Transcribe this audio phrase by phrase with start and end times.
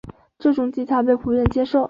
[0.39, 1.79] 这种技巧被普遍接受。